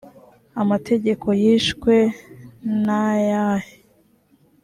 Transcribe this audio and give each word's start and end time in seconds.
amategeko 0.61 1.27
yishwe 1.41 1.95
nayahe 2.85 3.71